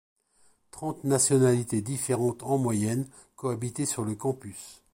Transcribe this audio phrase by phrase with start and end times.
[0.71, 4.81] Trente nationalités différentes en moyenne cohabitaient sur le campus.